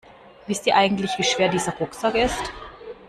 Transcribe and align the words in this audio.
Wisst 0.47 0.65
ihr 0.65 0.75
eigentlich, 0.75 1.11
wie 1.19 1.23
schwer 1.23 1.49
dieser 1.49 1.77
Rucksack 1.79 2.15
ist? 2.15 2.51